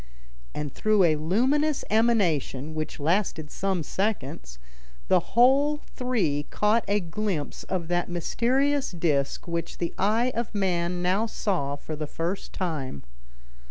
[0.55, 4.57] And through a luminous emanation, which lasted some seconds,
[5.09, 11.03] the whole three caught a glimpse of that mysterious disc which the eye of man
[11.03, 13.03] now saw for the first time.